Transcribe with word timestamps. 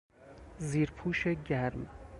زیر 0.57 0.91
پوش 0.91 1.27
گرم 1.27 1.87